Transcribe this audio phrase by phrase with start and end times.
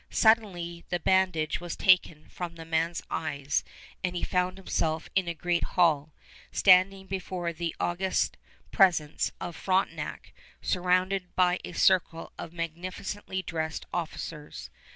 [0.09, 3.63] Suddenly the bandage was taken from the man's eyes
[4.03, 6.11] and he found himself in a great hall,
[6.51, 8.35] standing before the august
[8.71, 14.71] presence of Frontenac, surrounded by a circle of magnificently dressed officers.